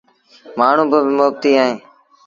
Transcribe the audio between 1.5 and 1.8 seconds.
اهيݩ۔